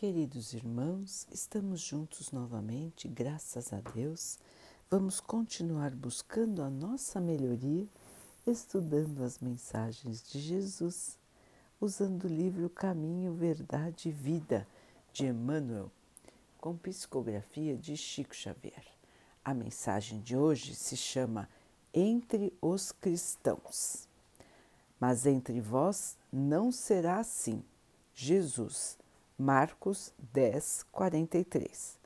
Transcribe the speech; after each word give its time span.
Queridos 0.00 0.54
irmãos, 0.54 1.26
estamos 1.30 1.78
juntos 1.78 2.32
novamente, 2.32 3.06
graças 3.06 3.70
a 3.70 3.82
Deus. 3.82 4.38
Vamos 4.90 5.20
continuar 5.20 5.90
buscando 5.90 6.62
a 6.62 6.70
nossa 6.70 7.20
melhoria, 7.20 7.86
estudando 8.46 9.22
as 9.22 9.38
mensagens 9.40 10.22
de 10.22 10.40
Jesus, 10.40 11.18
usando 11.78 12.24
o 12.24 12.28
livro 12.28 12.70
Caminho, 12.70 13.34
Verdade 13.34 14.08
e 14.08 14.10
Vida 14.10 14.66
de 15.12 15.26
Emmanuel, 15.26 15.92
com 16.56 16.74
psicografia 16.78 17.76
de 17.76 17.94
Chico 17.94 18.34
Xavier. 18.34 18.86
A 19.44 19.52
mensagem 19.52 20.18
de 20.22 20.34
hoje 20.34 20.74
se 20.74 20.96
chama 20.96 21.46
Entre 21.92 22.54
os 22.62 22.90
Cristãos. 22.90 24.08
Mas 24.98 25.26
entre 25.26 25.60
vós 25.60 26.16
não 26.32 26.72
será 26.72 27.18
assim. 27.18 27.62
Jesus 28.14 28.98
Marcos 29.40 30.12
10, 30.34 30.84
43. 30.92 31.98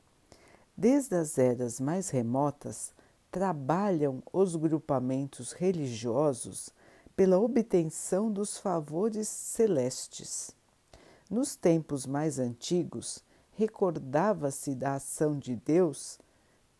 Desde 0.77 1.15
as 1.17 1.37
eras 1.37 1.81
mais 1.81 2.09
remotas, 2.09 2.93
trabalham 3.29 4.23
os 4.31 4.55
grupamentos 4.55 5.51
religiosos 5.51 6.69
pela 7.13 7.37
obtenção 7.37 8.31
dos 8.31 8.57
favores 8.57 9.27
celestes. 9.27 10.55
Nos 11.29 11.57
tempos 11.57 12.05
mais 12.05 12.39
antigos, 12.39 13.21
recordava-se 13.51 14.73
da 14.73 14.93
ação 14.93 15.37
de 15.37 15.57
Deus 15.57 16.17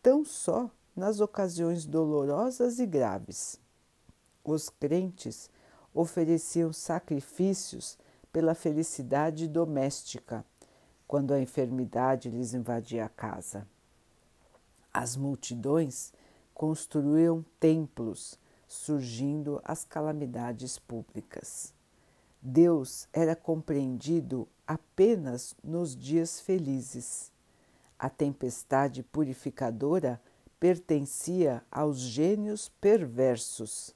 tão 0.02 0.24
só 0.24 0.70
nas 0.96 1.20
ocasiões 1.20 1.84
dolorosas 1.84 2.78
e 2.78 2.86
graves. 2.86 3.60
Os 4.42 4.70
crentes 4.70 5.50
ofereciam 5.92 6.72
sacrifícios 6.72 7.98
pela 8.36 8.54
felicidade 8.54 9.48
doméstica, 9.48 10.44
quando 11.08 11.32
a 11.32 11.40
enfermidade 11.40 12.28
lhes 12.28 12.52
invadia 12.52 13.06
a 13.06 13.08
casa. 13.08 13.66
As 14.92 15.16
multidões 15.16 16.12
construíam 16.52 17.42
templos, 17.58 18.38
surgindo 18.68 19.58
as 19.64 19.86
calamidades 19.86 20.78
públicas. 20.78 21.72
Deus 22.42 23.08
era 23.10 23.34
compreendido 23.34 24.46
apenas 24.66 25.56
nos 25.64 25.96
dias 25.96 26.38
felizes. 26.38 27.32
A 27.98 28.10
tempestade 28.10 29.02
purificadora 29.02 30.20
pertencia 30.60 31.64
aos 31.70 31.96
gênios 32.00 32.68
perversos. 32.82 33.94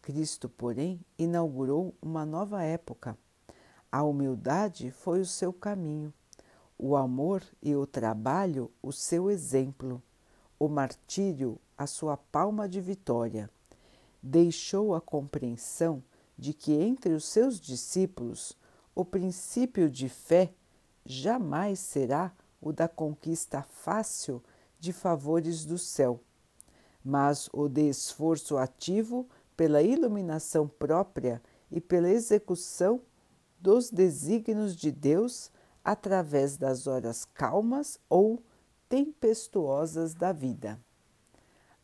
Cristo, 0.00 0.48
porém, 0.48 0.98
inaugurou 1.18 1.94
uma 2.00 2.24
nova 2.24 2.62
época 2.62 3.14
a 3.90 4.02
humildade 4.02 4.90
foi 4.90 5.20
o 5.20 5.26
seu 5.26 5.52
caminho, 5.52 6.12
o 6.78 6.96
amor 6.96 7.42
e 7.62 7.74
o 7.74 7.86
trabalho 7.86 8.70
o 8.82 8.92
seu 8.92 9.30
exemplo, 9.30 10.02
o 10.58 10.68
martírio 10.68 11.58
a 11.76 11.86
sua 11.86 12.16
palma 12.16 12.68
de 12.68 12.80
vitória. 12.80 13.50
Deixou 14.22 14.94
a 14.94 15.00
compreensão 15.00 16.02
de 16.36 16.52
que 16.52 16.72
entre 16.72 17.12
os 17.12 17.24
seus 17.26 17.60
discípulos 17.60 18.56
o 18.94 19.04
princípio 19.04 19.90
de 19.90 20.08
fé 20.08 20.52
jamais 21.04 21.78
será 21.78 22.32
o 22.60 22.72
da 22.72 22.88
conquista 22.88 23.62
fácil 23.62 24.42
de 24.78 24.92
favores 24.92 25.64
do 25.64 25.78
céu, 25.78 26.20
mas 27.04 27.48
o 27.52 27.68
de 27.68 27.88
esforço 27.88 28.56
ativo 28.56 29.28
pela 29.56 29.82
iluminação 29.82 30.66
própria 30.66 31.42
e 31.70 31.80
pela 31.80 32.08
execução 32.08 33.00
dos 33.60 33.90
desígnios 33.90 34.76
de 34.76 34.90
Deus 34.90 35.50
através 35.84 36.56
das 36.56 36.86
horas 36.86 37.24
calmas 37.24 37.98
ou 38.08 38.42
tempestuosas 38.88 40.14
da 40.14 40.32
vida. 40.32 40.80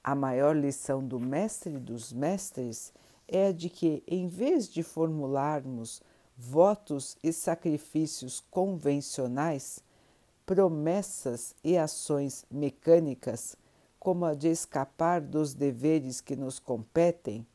A 0.03 0.15
maior 0.15 0.57
lição 0.57 1.07
do 1.07 1.21
Mestre 1.21 1.79
dos 1.79 2.13
Mestres 2.13 2.93
é 3.29 3.49
a 3.49 3.53
de 3.53 3.71
que, 3.71 4.03
em 4.07 4.27
vez 4.27 4.69
de 4.69 4.83
formularmos 4.83 6.03
votos 6.37 7.17
e 7.23 7.33
sacrifícios 7.33 8.43
convencionais, 8.51 9.81
promessas 10.45 11.55
e 11.63 11.79
ações 11.79 12.45
mecânicas, 12.51 13.57
como 13.99 14.25
a 14.25 14.35
de 14.35 14.49
escapar 14.49 15.21
dos 15.21 15.55
deveres 15.55 16.21
que 16.21 16.35
nos 16.35 16.59
competem, 16.59 17.47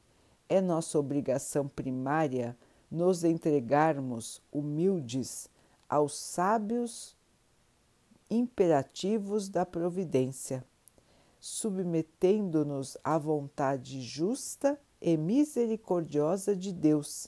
é 0.48 0.62
nossa 0.62 0.98
obrigação 0.98 1.68
primária 1.68 2.58
nos 2.90 3.24
entregarmos 3.24 4.42
humildes 4.52 5.50
aos 5.90 6.18
sábios 6.18 7.16
imperativos 8.30 9.50
da 9.50 9.66
providência, 9.66 10.66
submetendo-nos 11.40 12.98
à 13.04 13.18
vontade 13.18 14.02
justa 14.02 14.80
e 15.02 15.16
misericordiosa 15.16 16.56
de 16.56 16.74
Deus, 16.74 17.28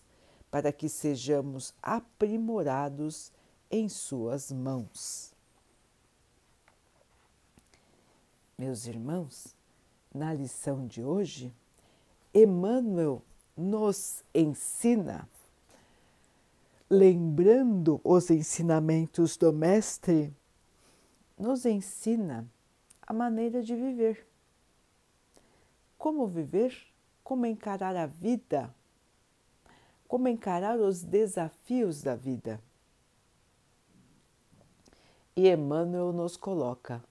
para 0.52 0.72
que 0.72 0.90
sejamos 0.90 1.74
aprimorados 1.82 3.32
em 3.70 3.88
Suas 3.88 4.52
mãos. 4.52 5.34
Meus 8.58 8.88
irmãos, 8.88 9.56
na 10.14 10.34
lição 10.34 10.86
de 10.86 11.04
hoje, 11.04 11.54
Emmanuel 12.34 13.22
nos 13.56 14.24
ensina 14.34 15.30
lembrando 16.90 18.02
os 18.04 18.32
ensinamentos 18.32 19.38
do 19.38 19.54
Mestre, 19.54 20.36
nos 21.38 21.66
ensina 21.66 22.50
a 23.06 23.14
maneira 23.14 23.62
de 23.62 23.76
viver. 23.76 24.28
Como 25.98 26.26
viver, 26.26 26.76
como 27.24 27.46
encarar 27.46 27.96
a 27.96 28.08
vida, 28.08 28.74
como 30.08 30.28
encarar 30.28 30.80
os 30.80 31.04
desafios 31.04 32.02
da 32.02 32.16
vida. 32.16 32.60
E 35.36 35.48
Emmanuel 35.48 36.12
nos 36.12 36.36
coloca, 36.36 37.04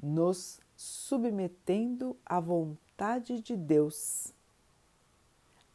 nos 0.00 0.60
submetendo 0.76 2.16
à 2.26 2.38
vontade 2.38 3.40
de 3.40 3.56
Deus, 3.56 4.34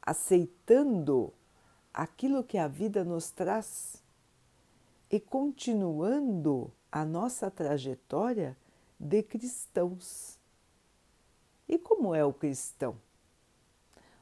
aceitando 0.01 1.33
aquilo 1.93 2.43
que 2.43 2.57
a 2.57 2.67
vida 2.67 3.03
nos 3.03 3.31
traz 3.31 4.01
e 5.11 5.19
continuando 5.19 6.71
a 6.91 7.03
nossa 7.03 7.49
trajetória 7.49 8.55
de 8.99 9.23
cristãos. 9.23 10.37
E 11.67 11.77
como 11.77 12.13
é 12.13 12.23
o 12.23 12.33
cristão? 12.33 12.95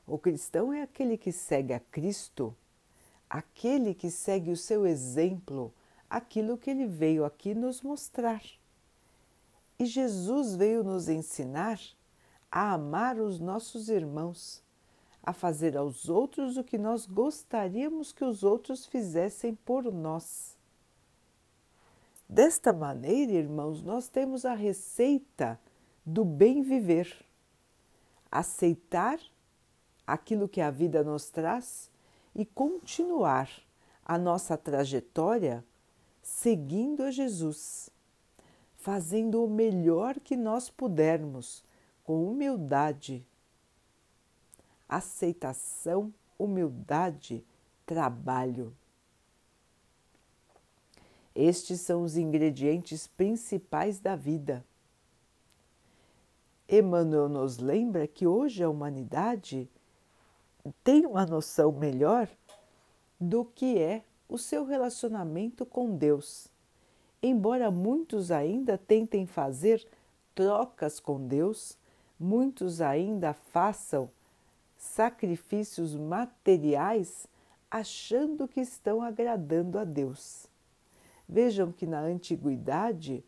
O 0.06 0.18
cristão 0.18 0.72
é 0.72 0.82
aquele 0.82 1.18
que 1.18 1.32
segue 1.32 1.74
a 1.74 1.80
Cristo, 1.80 2.56
aquele 3.30 3.94
que 3.94 4.10
segue 4.10 4.52
o 4.52 4.58
seu 4.58 4.86
exemplo, 4.86 5.74
aquilo 6.10 6.58
que 6.58 6.70
ele 6.70 6.86
veio 6.86 7.26
aqui 7.26 7.54
nos 7.54 7.82
mostrar. 7.82 8.42
E 9.78 9.86
Jesus 9.86 10.56
veio 10.56 10.84
nos 10.84 11.10
ensinar 11.10 11.80
a 12.52 12.74
amar 12.74 13.20
os 13.20 13.40
nossos 13.40 13.90
irmãos, 13.90 14.64
a 15.28 15.34
fazer 15.34 15.76
aos 15.76 16.08
outros 16.08 16.56
o 16.56 16.64
que 16.64 16.78
nós 16.78 17.06
gostaríamos 17.06 18.14
que 18.14 18.24
os 18.24 18.44
outros 18.44 18.86
fizessem 18.86 19.54
por 19.54 19.92
nós. 19.92 20.56
Desta 22.30 22.72
maneira, 22.72 23.34
irmãos, 23.34 23.84
nós 23.84 24.08
temos 24.08 24.46
a 24.46 24.54
receita 24.54 25.60
do 26.06 26.24
bem 26.24 26.62
viver. 26.62 27.14
Aceitar 28.32 29.20
aquilo 30.06 30.48
que 30.48 30.62
a 30.62 30.72
vida 30.72 31.04
nos 31.04 31.30
traz 31.30 31.92
e 32.34 32.46
continuar 32.46 33.50
a 34.06 34.18
nossa 34.18 34.56
trajetória 34.56 35.62
seguindo 36.24 37.04
a 37.04 37.12
Jesus, 37.12 37.90
fazendo 38.78 39.44
o 39.44 39.50
melhor 39.50 40.22
que 40.22 40.38
nós 40.38 40.70
pudermos, 40.70 41.66
com 42.06 42.30
humildade, 42.30 43.28
aceitação, 44.88 46.14
humildade, 46.38 47.44
trabalho. 47.86 48.76
Estes 51.36 51.82
são 51.82 52.04
os 52.04 52.18
ingredientes 52.18 53.08
principais 53.08 54.00
da 54.00 54.16
vida. 54.16 54.66
Emmanuel 56.70 57.30
nos 57.30 57.60
lembra 57.60 58.08
que 58.08 58.28
hoje 58.28 58.64
a 58.64 58.70
humanidade 58.70 59.70
tem 60.84 61.06
uma 61.06 61.26
noção 61.26 61.72
melhor 61.72 62.28
do 63.20 63.46
que 63.46 63.78
é 63.78 64.04
o 64.28 64.38
seu 64.38 64.66
relacionamento 64.66 65.66
com 65.66 65.96
Deus. 65.96 66.48
Embora 67.22 67.72
muitos 67.72 68.32
ainda 68.32 68.78
tentem 68.78 69.26
fazer 69.26 69.88
trocas 70.36 71.00
com 71.00 71.26
Deus, 71.26 71.78
muitos 72.20 72.82
ainda 72.82 73.34
façam 73.34 74.10
sacrifícios 74.88 75.96
materiais 75.96 77.28
achando 77.70 78.48
que 78.48 78.62
estão 78.62 79.02
agradando 79.02 79.78
a 79.78 79.84
Deus. 79.84 80.48
Vejam 81.28 81.72
que 81.72 81.86
na 81.86 82.00
antiguidade 82.00 83.24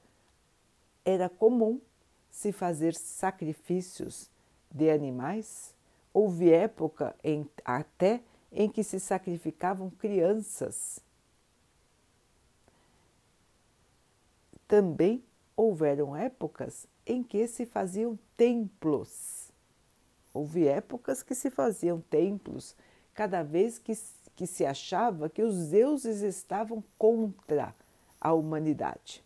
era 1.03 1.29
comum 1.29 1.79
se 2.31 2.51
fazer 2.51 2.95
sacrifícios 2.95 4.29
de 4.71 4.89
animais. 4.89 5.75
Houve 6.13 6.51
época 6.51 7.15
em, 7.23 7.47
até 7.63 8.21
em 8.51 8.69
que 8.69 8.83
se 8.83 8.99
sacrificavam 8.99 9.89
crianças. 9.89 10.99
Também 14.67 15.23
houveram 15.55 16.15
épocas 16.15 16.87
em 17.05 17.23
que 17.23 17.47
se 17.47 17.65
faziam 17.65 18.17
templos. 18.37 19.38
Houve 20.39 20.65
épocas 20.65 21.21
que 21.21 21.35
se 21.35 21.49
faziam 21.49 21.99
templos 21.99 22.73
cada 23.13 23.43
vez 23.43 23.77
que, 23.77 23.91
que 24.37 24.47
se 24.47 24.65
achava 24.65 25.27
que 25.27 25.43
os 25.43 25.67
deuses 25.67 26.21
estavam 26.21 26.81
contra 26.97 27.75
a 28.21 28.31
humanidade. 28.31 29.21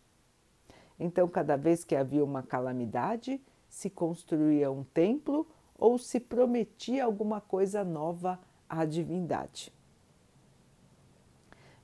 Então, 0.98 1.28
cada 1.28 1.56
vez 1.56 1.84
que 1.84 1.94
havia 1.94 2.24
uma 2.24 2.42
calamidade, 2.42 3.40
se 3.68 3.88
construía 3.88 4.72
um 4.72 4.82
templo 4.82 5.46
ou 5.78 5.98
se 5.98 6.18
prometia 6.18 7.04
alguma 7.04 7.40
coisa 7.40 7.84
nova 7.84 8.40
à 8.68 8.84
divindade. 8.84 9.72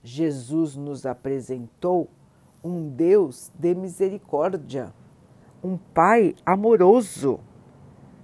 Jesus 0.03 0.75
nos 0.75 1.07
apresentou 1.07 2.11
um 2.65 2.89
Deus 2.89 3.53
de 3.55 3.77
misericórdia, 3.77 4.93
um 5.63 5.77
Pai 5.77 6.35
amoroso, 6.45 7.39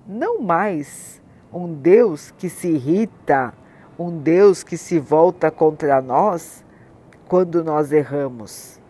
não 0.06 0.40
mais 0.40 1.20
um 1.52 1.72
Deus 1.72 2.30
que 2.30 2.48
se 2.48 2.68
irrita, 2.68 3.52
um 3.98 4.18
Deus 4.18 4.62
que 4.62 4.76
se 4.76 5.00
volta 5.00 5.50
contra 5.50 6.00
nós 6.00 6.64
quando 7.26 7.64
nós 7.64 7.90
erramos. 7.90 8.80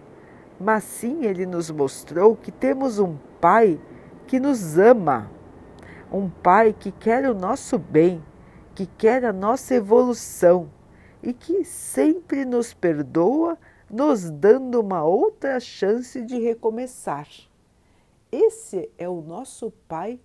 Mas 0.61 0.85
sim, 0.85 1.25
ele 1.25 1.47
nos 1.47 1.71
mostrou 1.71 2.37
que 2.37 2.53
temos 2.53 2.99
um 2.99 3.17
Pai 3.41 3.81
que 4.27 4.39
nos 4.39 4.77
ama, 4.79 5.31
um 6.13 6.29
Pai 6.29 6.75
que 6.79 6.91
quer 6.91 7.29
o 7.31 7.35
nosso 7.35 7.79
bem, 7.79 8.23
que 8.75 8.87
quer 8.87 9.25
a 9.25 9.33
nossa 9.33 9.75
evolução 9.75 10.69
e 11.23 11.33
que 11.33 11.65
sempre 11.65 12.45
nos 12.45 12.75
perdoa 12.75 13.57
nos 13.91 14.31
dando 14.31 14.81
uma 14.81 15.03
outra 15.05 15.61
chance 15.61 16.21
de 16.23 16.39
recomeçar. 16.39 17.27
Esse 18.31 18.91
é 18.99 19.09
o 19.09 19.23
nosso 19.23 19.73
Pai 19.89 20.19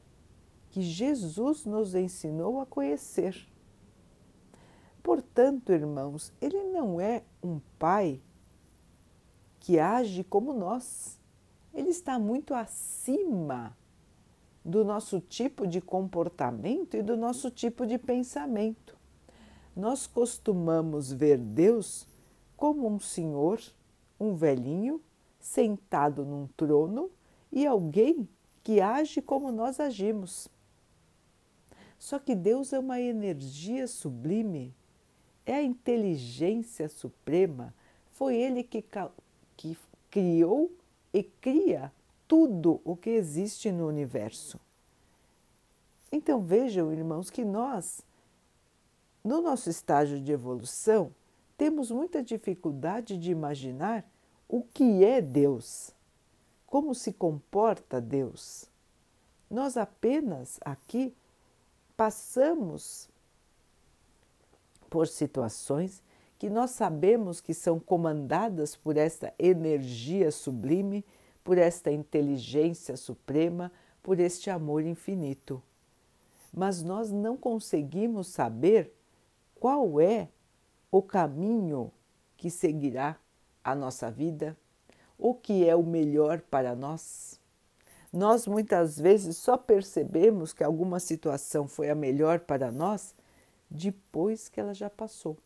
que 0.71 0.81
Jesus 0.81 1.65
nos 1.65 1.93
ensinou 1.93 2.59
a 2.59 2.65
conhecer. 2.65 3.47
Portanto, 5.03 5.71
irmãos, 5.71 6.31
ele 6.41 6.63
não 6.63 6.99
é 6.99 7.23
um 7.43 7.59
Pai 7.77 8.21
que 9.59 9.77
age 9.77 10.23
como 10.23 10.53
nós. 10.53 11.19
Ele 11.73 11.89
está 11.89 12.17
muito 12.17 12.53
acima 12.53 13.75
do 14.63 14.85
nosso 14.85 15.19
tipo 15.19 15.67
de 15.67 15.81
comportamento 15.81 16.95
e 16.95 17.01
do 17.01 17.17
nosso 17.17 17.51
tipo 17.51 17.85
de 17.85 17.97
pensamento. 17.97 18.95
Nós 19.75 20.07
costumamos 20.07 21.11
ver 21.11 21.37
Deus 21.37 22.07
como 22.55 22.87
um 22.87 22.99
senhor, 22.99 23.59
um 24.19 24.35
velhinho, 24.35 25.01
sentado 25.39 26.23
num 26.23 26.47
trono 26.55 27.09
e 27.51 27.65
alguém 27.65 28.29
que 28.63 28.79
age 28.79 29.21
como 29.21 29.51
nós 29.51 29.79
agimos. 29.79 30.47
Só 32.01 32.17
que 32.17 32.33
Deus 32.33 32.73
é 32.73 32.79
uma 32.79 32.99
energia 32.99 33.85
sublime, 33.85 34.73
é 35.45 35.53
a 35.53 35.61
inteligência 35.61 36.89
suprema, 36.89 37.75
foi 38.11 38.35
Ele 38.37 38.63
que, 38.63 38.83
que 39.55 39.77
criou 40.09 40.71
e 41.13 41.21
cria 41.21 41.93
tudo 42.27 42.81
o 42.83 42.95
que 42.95 43.11
existe 43.11 43.71
no 43.71 43.87
universo. 43.87 44.59
Então 46.11 46.41
vejam, 46.41 46.91
irmãos, 46.91 47.29
que 47.29 47.45
nós, 47.45 48.01
no 49.23 49.39
nosso 49.39 49.69
estágio 49.69 50.19
de 50.19 50.31
evolução, 50.31 51.13
temos 51.55 51.91
muita 51.91 52.23
dificuldade 52.23 53.15
de 53.15 53.29
imaginar 53.29 54.03
o 54.49 54.63
que 54.63 55.05
é 55.05 55.21
Deus, 55.21 55.93
como 56.65 56.95
se 56.95 57.13
comporta 57.13 58.01
Deus. 58.01 58.65
Nós 59.47 59.77
apenas 59.77 60.59
aqui 60.65 61.13
passamos 62.01 63.07
por 64.89 65.07
situações 65.07 66.01
que 66.39 66.49
nós 66.49 66.71
sabemos 66.71 67.39
que 67.39 67.53
são 67.53 67.79
comandadas 67.79 68.75
por 68.75 68.97
esta 68.97 69.31
energia 69.37 70.31
sublime, 70.31 71.05
por 71.43 71.59
esta 71.59 71.91
inteligência 71.91 72.97
suprema, 72.97 73.71
por 74.01 74.19
este 74.19 74.49
amor 74.49 74.83
infinito. 74.83 75.61
Mas 76.51 76.81
nós 76.81 77.11
não 77.11 77.37
conseguimos 77.37 78.29
saber 78.29 78.91
qual 79.59 80.01
é 80.01 80.27
o 80.89 81.03
caminho 81.03 81.91
que 82.35 82.49
seguirá 82.49 83.15
a 83.63 83.75
nossa 83.75 84.09
vida, 84.09 84.57
o 85.19 85.35
que 85.35 85.69
é 85.69 85.75
o 85.75 85.83
melhor 85.83 86.41
para 86.41 86.75
nós. 86.75 87.39
Nós 88.11 88.45
muitas 88.45 88.99
vezes 88.99 89.37
só 89.37 89.57
percebemos 89.57 90.51
que 90.51 90.63
alguma 90.63 90.99
situação 90.99 91.67
foi 91.67 91.89
a 91.89 91.95
melhor 91.95 92.41
para 92.41 92.71
nós 92.71 93.15
depois 93.69 94.49
que 94.49 94.59
ela 94.59 94.73
já 94.73 94.89
passou. 94.89 95.37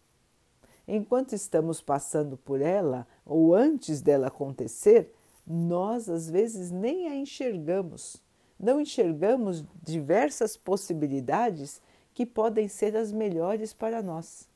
Enquanto 0.88 1.34
estamos 1.34 1.82
passando 1.82 2.38
por 2.38 2.62
ela 2.62 3.08
ou 3.26 3.54
antes 3.54 4.02
dela 4.02 4.28
acontecer, 4.28 5.12
nós 5.46 6.10
às 6.10 6.30
vezes 6.30 6.72
nem 6.72 7.08
a 7.08 7.16
enxergamos. 7.16 8.22
Não 8.60 8.80
enxergamos 8.82 9.64
diversas 9.84 10.58
possibilidades 10.58 11.82
que 12.14 12.26
podem 12.26 12.68
ser 12.68 12.96
as 12.96 13.12
melhores 13.12 13.74
para 13.74 14.02
nós. 14.02 14.48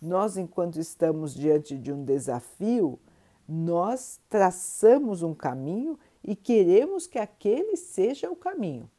Nós, 0.00 0.36
enquanto 0.36 0.78
estamos 0.78 1.34
diante 1.34 1.76
de 1.76 1.92
um 1.92 2.04
desafio, 2.04 2.98
nós 3.48 4.20
traçamos 4.28 5.22
um 5.22 5.34
caminho 5.34 5.98
e 6.22 6.36
queremos 6.36 7.06
que 7.06 7.18
aquele 7.18 7.76
seja 7.76 8.30
o 8.30 8.36
caminho. 8.36 8.90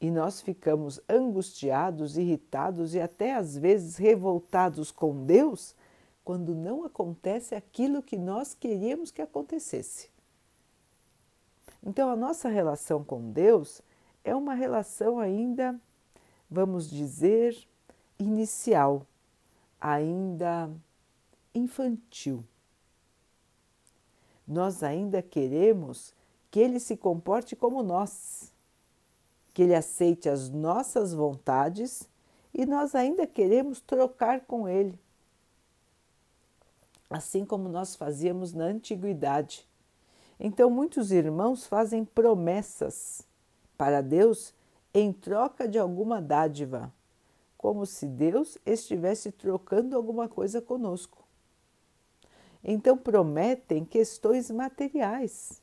E 0.00 0.10
nós 0.10 0.40
ficamos 0.40 1.00
angustiados, 1.08 2.16
irritados 2.16 2.94
e 2.94 3.00
até 3.00 3.34
às 3.34 3.56
vezes 3.56 3.96
revoltados 3.96 4.92
com 4.92 5.24
Deus 5.24 5.74
quando 6.24 6.54
não 6.54 6.84
acontece 6.84 7.54
aquilo 7.54 8.02
que 8.02 8.16
nós 8.16 8.54
queríamos 8.54 9.10
que 9.10 9.22
acontecesse. 9.22 10.10
Então, 11.82 12.10
a 12.10 12.16
nossa 12.16 12.48
relação 12.48 13.02
com 13.02 13.30
Deus 13.32 13.80
é 14.22 14.34
uma 14.34 14.54
relação 14.54 15.18
ainda, 15.18 15.80
vamos 16.50 16.90
dizer, 16.90 17.56
inicial, 18.18 19.06
ainda 19.80 20.70
infantil. 21.54 22.44
Nós 24.48 24.82
ainda 24.82 25.20
queremos 25.20 26.14
que 26.50 26.58
ele 26.58 26.80
se 26.80 26.96
comporte 26.96 27.54
como 27.54 27.82
nós, 27.82 28.50
que 29.52 29.62
ele 29.62 29.74
aceite 29.74 30.28
as 30.28 30.48
nossas 30.48 31.12
vontades 31.12 32.08
e 32.54 32.64
nós 32.64 32.94
ainda 32.94 33.26
queremos 33.26 33.80
trocar 33.80 34.40
com 34.40 34.66
ele. 34.66 34.98
Assim 37.10 37.44
como 37.44 37.68
nós 37.68 37.94
fazíamos 37.94 38.54
na 38.54 38.64
antiguidade. 38.64 39.68
Então, 40.40 40.70
muitos 40.70 41.12
irmãos 41.12 41.66
fazem 41.66 42.04
promessas 42.04 43.26
para 43.76 44.00
Deus 44.00 44.54
em 44.94 45.12
troca 45.12 45.68
de 45.68 45.78
alguma 45.78 46.20
dádiva 46.22 46.92
como 47.58 47.84
se 47.84 48.06
Deus 48.06 48.56
estivesse 48.64 49.32
trocando 49.32 49.96
alguma 49.96 50.28
coisa 50.28 50.62
conosco. 50.62 51.17
Então 52.62 52.96
prometem 52.96 53.84
questões 53.84 54.50
materiais. 54.50 55.62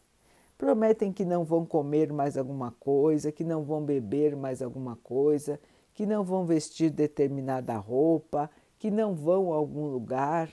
Prometem 0.58 1.12
que 1.12 1.26
não 1.26 1.44
vão 1.44 1.66
comer 1.66 2.14
mais 2.14 2.38
alguma 2.38 2.72
coisa, 2.80 3.32
que 3.32 3.44
não 3.44 3.64
vão 3.64 3.84
beber 3.84 4.36
mais 4.36 4.62
alguma 4.62 4.96
coisa, 4.98 5.60
que 5.94 6.06
não 6.06 6.24
vão 6.24 6.46
vestir 6.46 6.90
determinada 6.90 7.76
roupa, 7.78 8.50
que 8.80 8.90
não 8.90 9.14
vão 9.14 9.52
a 9.52 9.56
algum 9.56 9.88
lugar. 9.88 10.50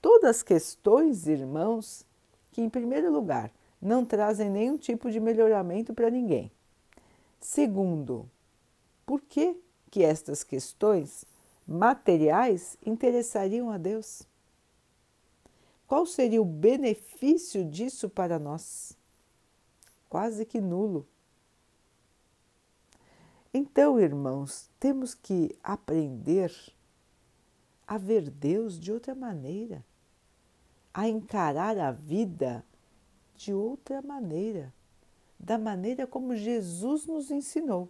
Todas 0.00 0.42
questões, 0.42 1.26
irmãos, 1.26 2.06
que, 2.50 2.62
em 2.62 2.70
primeiro 2.70 3.12
lugar, 3.12 3.52
não 3.80 4.04
trazem 4.04 4.50
nenhum 4.50 4.78
tipo 4.78 5.10
de 5.10 5.20
melhoramento 5.20 5.92
para 5.92 6.10
ninguém. 6.10 6.50
Segundo, 7.38 8.28
por 9.04 9.20
que 9.20 9.60
que 9.90 10.02
estas 10.02 10.44
questões 10.44 11.24
materiais 11.66 12.78
interessariam 12.84 13.70
a 13.70 13.78
Deus? 13.78 14.29
Qual 15.90 16.06
seria 16.06 16.40
o 16.40 16.44
benefício 16.44 17.64
disso 17.64 18.08
para 18.08 18.38
nós? 18.38 18.96
Quase 20.08 20.46
que 20.46 20.60
nulo. 20.60 21.04
Então, 23.52 23.98
irmãos, 23.98 24.70
temos 24.78 25.14
que 25.14 25.58
aprender 25.64 26.54
a 27.84 27.98
ver 27.98 28.30
Deus 28.30 28.78
de 28.78 28.92
outra 28.92 29.16
maneira, 29.16 29.84
a 30.94 31.08
encarar 31.08 31.76
a 31.76 31.90
vida 31.90 32.64
de 33.34 33.52
outra 33.52 34.00
maneira, 34.00 34.72
da 35.40 35.58
maneira 35.58 36.06
como 36.06 36.36
Jesus 36.36 37.04
nos 37.04 37.32
ensinou. 37.32 37.88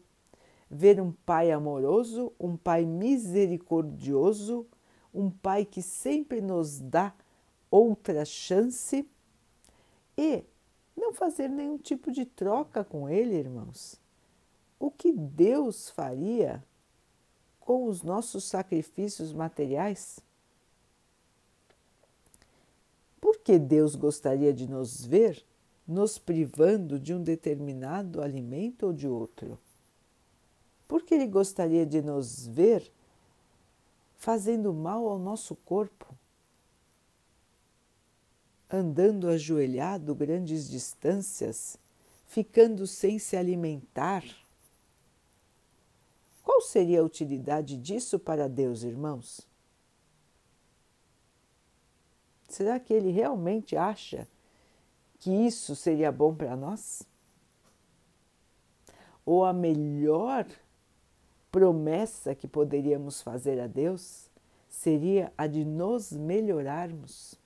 Ver 0.71 1.03
um 1.03 1.13
Pai 1.13 1.53
amoroso, 1.53 2.33
um 2.41 2.57
Pai 2.57 2.87
misericordioso, 2.87 4.67
um 5.13 5.31
Pai 5.31 5.67
que 5.67 5.83
sempre 5.83 6.41
nos 6.41 6.81
dá 6.81 7.13
outra 7.71 8.25
chance 8.25 9.09
e 10.17 10.45
não 10.97 11.13
fazer 11.13 11.49
nenhum 11.49 11.79
tipo 11.79 12.11
de 12.11 12.27
troca 12.27 12.85
com 12.85 13.09
Ele, 13.09 13.35
irmãos. 13.35 14.01
O 14.79 14.91
que 14.91 15.13
Deus 15.13 15.91
faria 15.91 16.65
com 17.59 17.87
os 17.87 18.03
nossos 18.03 18.45
sacrifícios 18.45 19.33
materiais? 19.33 20.21
Por 23.21 23.39
que 23.39 23.59
Deus 23.59 23.95
gostaria 23.95 24.53
de 24.53 24.69
nos 24.69 25.05
ver 25.05 25.45
nos 25.87 26.19
privando 26.19 27.01
de 27.01 27.13
um 27.13 27.23
determinado 27.23 28.23
alimento 28.23 28.87
ou 28.87 28.93
de 28.93 29.09
outro? 29.09 29.59
Por 30.87 31.03
que 31.03 31.15
Ele 31.15 31.27
gostaria 31.27 31.85
de 31.85 32.01
nos 32.01 32.47
ver 32.47 32.91
fazendo 34.17 34.73
mal 34.73 35.09
ao 35.09 35.19
nosso 35.19 35.57
corpo? 35.57 36.07
Andando 38.73 39.29
ajoelhado 39.29 40.15
grandes 40.15 40.69
distâncias, 40.69 41.77
ficando 42.27 42.87
sem 42.87 43.19
se 43.19 43.37
alimentar? 43.37 44.25
Qual 46.45 46.61
seria 46.61 47.01
a 47.01 47.05
utilidade 47.05 47.77
disso 47.77 48.19
para 48.19 48.49
Deus, 48.49 48.83
irmãos? 48.85 49.41
Será 52.49 52.79
que 52.79 52.93
ele 52.93 53.11
realmente 53.11 53.77
acha 53.77 54.27
que 55.19 55.31
isso 55.31 55.75
seria 55.75 56.13
bom 56.13 56.35
para 56.35 56.57
nós? 56.57 57.03
Ou 59.25 59.45
a 59.45 59.53
melhor 59.53 60.47
promessa 61.51 62.35
que 62.35 62.47
poderíamos 62.47 63.23
fazer 63.23 63.61
a 63.61 63.67
Deus 63.67 64.29
seria 64.69 65.33
a 65.37 65.47
de 65.47 65.65
nos 65.65 66.13
melhorarmos, 66.13 67.40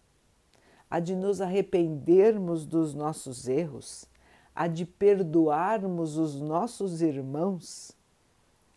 a 0.94 1.00
de 1.00 1.16
nos 1.16 1.40
arrependermos 1.40 2.64
dos 2.64 2.94
nossos 2.94 3.48
erros, 3.48 4.06
a 4.54 4.68
de 4.68 4.86
perdoarmos 4.86 6.16
os 6.16 6.40
nossos 6.40 7.02
irmãos, 7.02 7.90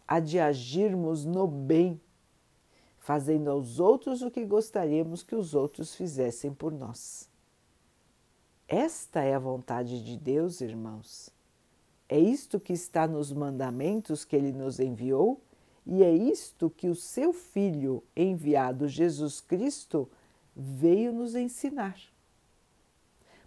a 0.07 0.19
de 0.19 0.39
agirmos 0.39 1.25
no 1.25 1.45
bem 1.45 2.01
fazendo 2.97 3.51
aos 3.51 3.79
outros 3.79 4.23
o 4.23 4.31
que 4.31 4.43
gostaríamos 4.43 5.21
que 5.21 5.35
os 5.35 5.53
outros 5.53 5.93
fizessem 5.93 6.51
por 6.51 6.71
nós. 6.71 7.29
Esta 8.67 9.21
é 9.21 9.35
a 9.35 9.39
vontade 9.39 10.03
de 10.03 10.17
Deus, 10.17 10.59
irmãos. 10.59 11.29
É 12.09 12.19
isto 12.19 12.59
que 12.59 12.73
está 12.73 13.07
nos 13.07 13.31
mandamentos 13.31 14.25
que 14.25 14.35
ele 14.35 14.53
nos 14.53 14.79
enviou 14.79 15.39
e 15.85 16.01
é 16.03 16.11
isto 16.11 16.67
que 16.67 16.89
o 16.89 16.95
seu 16.95 17.31
Filho 17.31 18.03
enviado 18.15 18.87
Jesus 18.87 19.39
Cristo 19.39 20.09
veio 20.57 21.13
nos 21.13 21.35
ensinar. 21.35 21.99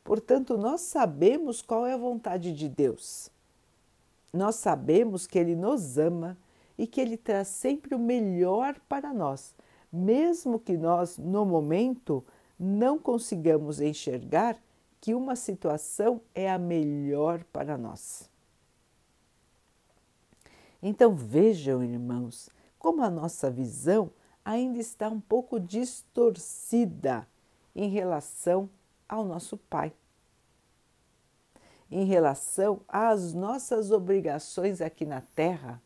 Portanto, 0.04 0.56
nós 0.56 0.82
sabemos 0.82 1.60
qual 1.60 1.84
é 1.84 1.92
a 1.92 1.98
vontade 1.98 2.52
de 2.52 2.68
Deus. 2.68 3.28
Nós 4.32 4.54
sabemos 4.56 5.26
que 5.26 5.38
Ele 5.38 5.56
nos 5.56 5.98
ama 5.98 6.38
e 6.78 6.86
que 6.86 7.00
Ele 7.00 7.16
traz 7.16 7.48
sempre 7.48 7.94
o 7.94 7.98
melhor 7.98 8.78
para 8.88 9.12
nós, 9.12 9.54
mesmo 9.92 10.58
que 10.58 10.76
nós, 10.76 11.18
no 11.18 11.44
momento, 11.44 12.24
não 12.58 12.98
consigamos 12.98 13.80
enxergar 13.80 14.56
que 15.00 15.14
uma 15.14 15.34
situação 15.34 16.20
é 16.34 16.50
a 16.50 16.58
melhor 16.58 17.42
para 17.52 17.76
nós. 17.76 18.30
Então 20.82 21.14
vejam, 21.14 21.82
irmãos, 21.82 22.48
como 22.78 23.02
a 23.02 23.10
nossa 23.10 23.50
visão 23.50 24.10
ainda 24.50 24.78
está 24.78 25.08
um 25.08 25.20
pouco 25.20 25.60
distorcida 25.60 27.26
em 27.74 27.88
relação 27.88 28.68
ao 29.08 29.24
nosso 29.24 29.56
Pai, 29.56 29.92
em 31.90 32.04
relação 32.04 32.80
às 32.88 33.32
nossas 33.32 33.90
obrigações 33.90 34.80
aqui 34.80 35.04
na 35.04 35.20
Terra 35.20 35.80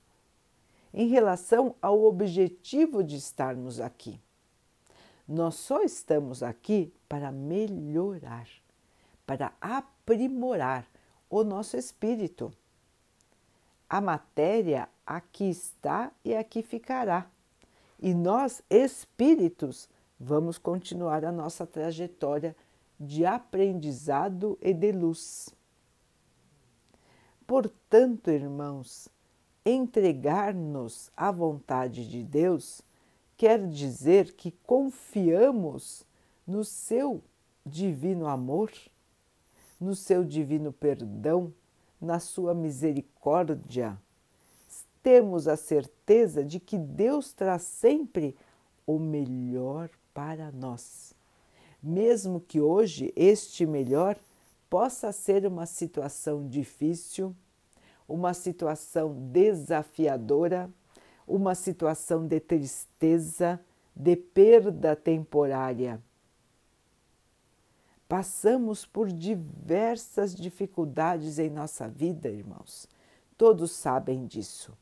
em 0.94 1.08
relação 1.08 1.74
ao 1.82 2.04
objetivo 2.04 3.02
de 3.02 3.16
estarmos 3.16 3.80
aqui. 3.80 4.20
Nós 5.26 5.56
só 5.56 5.82
estamos 5.82 6.40
aqui 6.40 6.92
para 7.08 7.32
melhorar, 7.32 8.46
para 9.26 9.52
aprimorar 9.60 10.86
o 11.28 11.42
nosso 11.42 11.76
espírito. 11.76 12.52
A 13.88 14.00
matéria 14.00 14.88
aqui 15.04 15.50
está 15.50 16.12
e 16.24 16.34
aqui 16.34 16.62
ficará. 16.62 17.26
E 18.04 18.12
nós, 18.12 18.62
espíritos, 18.68 19.88
vamos 20.20 20.58
continuar 20.58 21.24
a 21.24 21.32
nossa 21.32 21.66
trajetória 21.66 22.54
de 23.00 23.24
aprendizado 23.24 24.58
e 24.60 24.74
de 24.74 24.92
luz. 24.92 25.48
Portanto, 27.46 28.30
irmãos, 28.30 29.08
entregar-nos 29.64 31.10
à 31.16 31.32
vontade 31.32 32.06
de 32.06 32.22
Deus 32.22 32.82
quer 33.38 33.66
dizer 33.66 34.34
que 34.34 34.50
confiamos 34.50 36.04
no 36.46 36.62
seu 36.62 37.22
divino 37.64 38.26
amor, 38.26 38.70
no 39.80 39.94
seu 39.94 40.22
divino 40.22 40.74
perdão, 40.74 41.54
na 41.98 42.20
sua 42.20 42.52
misericórdia. 42.52 43.98
Temos 45.04 45.46
a 45.46 45.54
certeza 45.54 46.42
de 46.42 46.58
que 46.58 46.78
Deus 46.78 47.34
traz 47.34 47.60
sempre 47.60 48.34
o 48.86 48.98
melhor 48.98 49.90
para 50.14 50.50
nós. 50.50 51.12
Mesmo 51.82 52.40
que 52.40 52.58
hoje 52.58 53.12
este 53.14 53.66
melhor 53.66 54.16
possa 54.70 55.12
ser 55.12 55.46
uma 55.46 55.66
situação 55.66 56.48
difícil, 56.48 57.36
uma 58.08 58.32
situação 58.32 59.12
desafiadora, 59.30 60.70
uma 61.28 61.54
situação 61.54 62.26
de 62.26 62.40
tristeza, 62.40 63.60
de 63.94 64.16
perda 64.16 64.96
temporária. 64.96 66.00
Passamos 68.08 68.86
por 68.86 69.12
diversas 69.12 70.34
dificuldades 70.34 71.38
em 71.38 71.50
nossa 71.50 71.86
vida, 71.88 72.30
irmãos. 72.30 72.88
Todos 73.36 73.70
sabem 73.72 74.26
disso. 74.26 74.72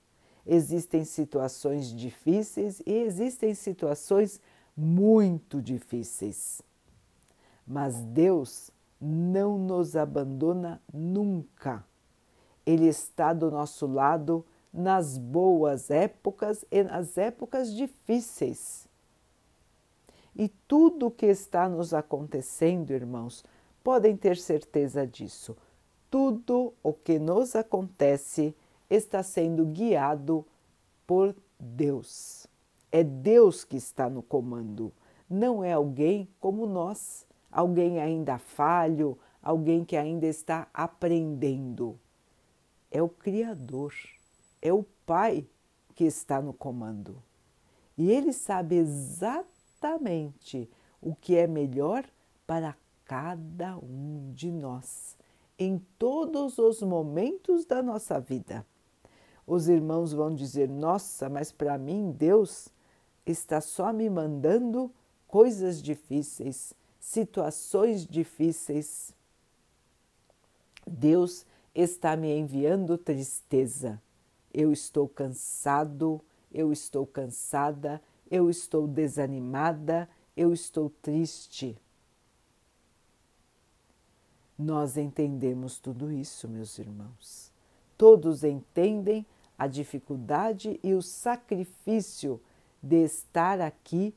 Existem 0.47 1.05
situações 1.05 1.93
difíceis 1.93 2.81
e 2.87 2.93
existem 2.93 3.55
situações 3.55 4.41
muito 4.77 5.63
difíceis. 5.63 6.61
Mas 7.67 8.03
Deus 8.03 8.71
não 9.01 9.59
nos 9.59 9.95
abandona 9.95 10.81
nunca 10.93 11.85
ele 12.65 12.87
está 12.87 13.33
do 13.33 13.51
nosso 13.51 13.87
lado 13.87 14.45
nas 14.73 15.19
boas 15.19 15.91
épocas 15.91 16.65
e 16.71 16.83
nas 16.83 17.19
épocas 17.19 17.75
difíceis. 17.75 18.89
E 20.35 20.49
tudo 20.67 21.07
o 21.07 21.11
que 21.11 21.27
está 21.27 21.69
nos 21.69 21.93
acontecendo, 21.93 22.93
irmãos, 22.93 23.45
podem 23.85 24.17
ter 24.17 24.37
certeza 24.37 25.07
disso. 25.07 25.57
Tudo 26.11 26.73
o 26.83 26.93
que 26.93 27.19
nos 27.19 27.55
acontece 27.55 28.55
está 28.95 29.23
sendo 29.23 29.65
guiado 29.67 30.47
por 31.07 31.35
Deus. 31.59 32.47
É 32.91 33.03
Deus 33.03 33.65
que 33.65 33.77
está 33.77 34.11
no 34.11 34.23
comando, 34.23 34.93
não 35.29 35.65
é 35.65 35.73
alguém 35.73 36.29
como 36.39 36.67
nós, 36.67 37.27
alguém 37.51 38.01
ainda 38.01 38.39
falho, 38.39 39.19
alguém 39.43 39.85
que 39.85 39.97
ainda 39.97 40.27
está 40.27 40.69
aprendendo 40.75 41.99
é 42.93 43.03
o 43.03 43.09
Criador, 43.09 43.95
é 44.61 44.71
o 44.73 44.85
Pai 45.07 45.47
que 45.95 46.05
está 46.05 46.41
no 46.43 46.53
comando. 46.53 47.21
E 47.97 48.11
ele 48.11 48.33
sabe 48.33 48.77
exatamente 48.77 50.71
o 51.01 51.15
que 51.15 51.35
é 51.35 51.47
melhor 51.47 52.05
para 52.47 52.77
cada 53.05 53.79
um 53.79 54.31
de 54.35 54.51
nós, 54.51 55.17
em 55.59 55.79
todos 55.99 56.59
os 56.59 56.83
momentos 56.83 57.65
da 57.65 57.83
nossa 57.83 58.21
vida. 58.21 58.65
Os 59.53 59.69
irmãos 59.69 60.15
vão 60.15 60.35
dizer: 60.35 60.67
Nossa, 60.67 61.29
mas 61.29 61.53
para 61.53 61.77
mim 61.77 62.11
Deus 62.11 62.71
está 63.27 63.61
só 63.61 63.93
me 63.93 64.09
mandando 64.09 64.91
coisas 65.29 65.83
difíceis, 65.83 66.73
situações 66.99 68.07
difíceis. 68.07 69.15
Deus 70.87 71.45
está 71.75 72.17
me 72.17 72.35
enviando 72.35 72.97
tristeza. 72.97 74.01
Eu 74.55 74.73
estou 74.73 75.07
cansado, 75.07 76.19
eu 76.51 76.73
estou 76.73 77.07
cansada, 77.07 78.01
eu 78.31 78.49
estou 78.49 78.89
desanimada, 78.89 80.09
eu 80.35 80.55
estou 80.55 80.89
triste. 81.03 81.77
Nós 84.59 84.97
entendemos 84.97 85.79
tudo 85.79 86.11
isso, 86.11 86.49
meus 86.49 86.79
irmãos. 86.79 87.53
Todos 87.99 88.45
entendem 88.45 89.27
a 89.63 89.69
dificuldade 89.69 90.81
e 90.83 90.93
o 90.93 91.01
sacrifício 91.01 92.41
de 92.83 93.05
estar 93.05 93.61
aqui 93.61 94.13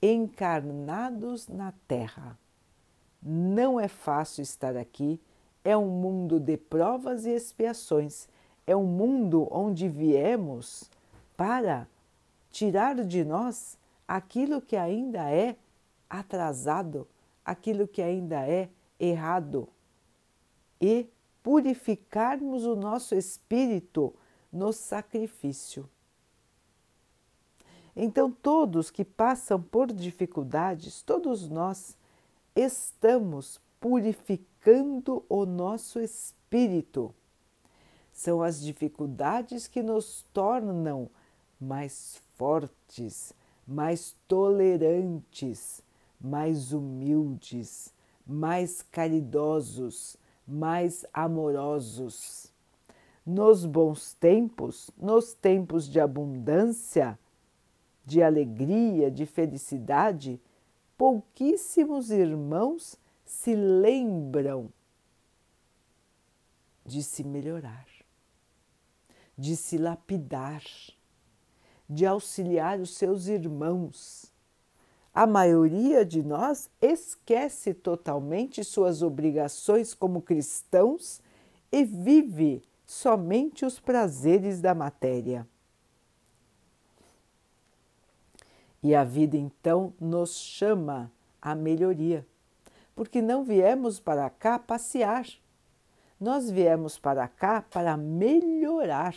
encarnados 0.00 1.48
na 1.48 1.72
Terra. 1.88 2.38
Não 3.20 3.80
é 3.80 3.88
fácil 3.88 4.40
estar 4.40 4.76
aqui, 4.76 5.20
é 5.64 5.76
um 5.76 5.88
mundo 5.88 6.38
de 6.38 6.56
provas 6.56 7.26
e 7.26 7.30
expiações, 7.30 8.28
é 8.68 8.76
um 8.76 8.84
mundo 8.84 9.48
onde 9.50 9.88
viemos 9.88 10.88
para 11.36 11.88
tirar 12.52 13.04
de 13.04 13.24
nós 13.24 13.76
aquilo 14.06 14.60
que 14.60 14.76
ainda 14.76 15.28
é 15.28 15.56
atrasado, 16.08 17.04
aquilo 17.44 17.88
que 17.88 18.00
ainda 18.00 18.48
é 18.48 18.68
errado 19.00 19.68
e 20.80 21.08
purificarmos 21.42 22.64
o 22.64 22.76
nosso 22.76 23.16
espírito 23.16 24.14
no 24.52 24.72
sacrifício. 24.72 25.88
Então, 27.94 28.30
todos 28.30 28.90
que 28.90 29.04
passam 29.04 29.60
por 29.60 29.92
dificuldades, 29.92 31.02
todos 31.02 31.48
nós 31.48 31.96
estamos 32.54 33.60
purificando 33.80 35.24
o 35.28 35.44
nosso 35.44 36.00
espírito. 36.00 37.12
São 38.12 38.42
as 38.42 38.60
dificuldades 38.60 39.66
que 39.66 39.82
nos 39.82 40.24
tornam 40.32 41.10
mais 41.60 42.22
fortes, 42.36 43.34
mais 43.66 44.16
tolerantes, 44.26 45.82
mais 46.20 46.72
humildes, 46.72 47.92
mais 48.26 48.82
caridosos, 48.82 50.16
mais 50.46 51.04
amorosos. 51.12 52.52
Nos 53.30 53.66
bons 53.66 54.14
tempos, 54.14 54.90
nos 54.96 55.34
tempos 55.34 55.86
de 55.86 56.00
abundância, 56.00 57.18
de 58.02 58.22
alegria, 58.22 59.10
de 59.10 59.26
felicidade, 59.26 60.40
pouquíssimos 60.96 62.10
irmãos 62.10 62.96
se 63.26 63.54
lembram 63.54 64.72
de 66.86 67.02
se 67.02 67.22
melhorar, 67.22 67.86
de 69.36 69.56
se 69.56 69.76
lapidar, 69.76 70.62
de 71.86 72.06
auxiliar 72.06 72.80
os 72.80 72.96
seus 72.96 73.26
irmãos. 73.26 74.32
A 75.12 75.26
maioria 75.26 76.02
de 76.02 76.22
nós 76.22 76.70
esquece 76.80 77.74
totalmente 77.74 78.64
suas 78.64 79.02
obrigações 79.02 79.92
como 79.92 80.22
cristãos 80.22 81.20
e 81.70 81.84
vive 81.84 82.66
somente 82.88 83.66
os 83.66 83.78
prazeres 83.78 84.62
da 84.62 84.74
matéria. 84.74 85.46
E 88.82 88.94
a 88.94 89.04
vida 89.04 89.36
então 89.36 89.92
nos 90.00 90.34
chama 90.36 91.12
à 91.40 91.54
melhoria, 91.54 92.26
porque 92.96 93.20
não 93.20 93.44
viemos 93.44 94.00
para 94.00 94.30
cá 94.30 94.58
passear, 94.58 95.26
nós 96.18 96.50
viemos 96.50 96.98
para 96.98 97.28
cá 97.28 97.60
para 97.60 97.94
melhorar, 97.94 99.14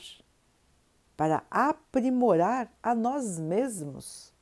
para 1.15 1.41
aprimorar 1.49 2.69
a 2.83 2.93
nós 2.93 3.39
mesmos. 3.39 4.33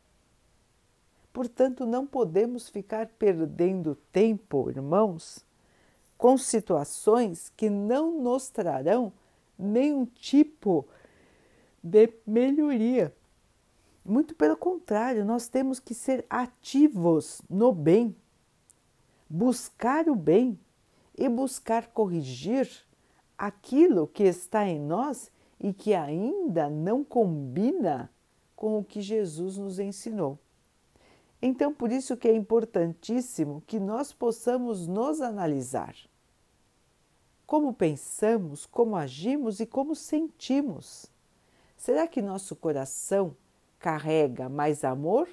Portanto, 1.31 1.86
não 1.86 2.07
podemos 2.07 2.67
ficar 2.67 3.07
perdendo 3.19 3.93
tempo, 4.12 4.71
irmãos, 4.71 5.45
com 6.17 6.38
situações 6.38 7.54
que 7.56 7.69
não 7.69 8.19
nos 8.19 8.49
trarão 8.49 9.13
nenhum 9.60 10.06
tipo 10.06 10.88
de 11.84 12.13
melhoria. 12.26 13.13
Muito 14.06 14.34
pelo 14.34 14.56
contrário, 14.56 15.26
nós 15.26 15.48
temos 15.48 15.80
que 15.80 15.93
ser 15.93 16.26
ativos 16.30 17.41
no 17.50 17.74
bem, 17.74 18.15
buscar 19.30 20.08
o 20.08 20.15
bem 20.15 20.58
e 21.15 21.28
buscar 21.28 21.88
corrigir 21.88 22.67
aquilo 23.38 24.08
que 24.08 24.24
está 24.24 24.65
em 24.67 24.80
nós 24.80 25.30
e 25.60 25.74
que 25.74 25.93
ainda 25.93 26.69
não 26.69 27.04
combina 27.04 28.10
com 28.56 28.80
o 28.80 28.84
que 28.84 29.02
Jesus 29.02 29.58
nos 29.58 29.80
ensinou. 29.80 30.39
Então, 31.41 31.74
por 31.74 31.91
isso 31.91 32.17
que 32.17 32.28
é 32.28 32.36
importantíssimo 32.36 33.63
que 33.65 33.80
nós 33.80 34.12
possamos 34.12 34.88
nos 34.88 35.22
analisar. 35.22 35.95
Como 37.49 37.73
pensamos, 37.73 38.67
como 38.67 38.95
agimos 38.95 39.59
e 39.59 39.65
como 39.65 39.95
sentimos. 39.95 41.07
Será 41.75 42.07
que 42.07 42.21
nosso 42.21 42.55
coração 42.55 43.35
carrega 43.79 44.47
mais 44.47 44.83
amor 44.83 45.27